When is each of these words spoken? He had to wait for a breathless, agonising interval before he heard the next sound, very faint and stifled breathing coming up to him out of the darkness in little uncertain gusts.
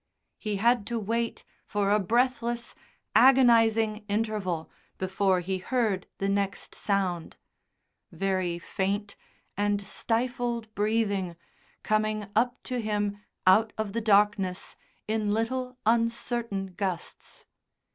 He 0.39 0.55
had 0.55 0.87
to 0.87 0.97
wait 0.97 1.43
for 1.67 1.91
a 1.91 1.99
breathless, 1.99 2.73
agonising 3.15 3.97
interval 4.09 4.67
before 4.97 5.41
he 5.41 5.59
heard 5.59 6.07
the 6.17 6.27
next 6.27 6.73
sound, 6.73 7.37
very 8.11 8.57
faint 8.57 9.15
and 9.55 9.79
stifled 9.85 10.73
breathing 10.73 11.35
coming 11.83 12.25
up 12.35 12.63
to 12.63 12.81
him 12.81 13.21
out 13.45 13.73
of 13.77 13.93
the 13.93 14.01
darkness 14.01 14.75
in 15.07 15.35
little 15.35 15.77
uncertain 15.85 16.73
gusts. 16.73 17.45